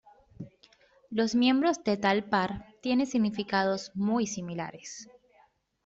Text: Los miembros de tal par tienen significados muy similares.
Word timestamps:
Los 1.11 1.35
miembros 1.35 1.83
de 1.83 1.95
tal 1.95 2.23
par 2.23 2.65
tienen 2.81 3.05
significados 3.05 3.91
muy 3.93 4.25
similares. 4.25 5.07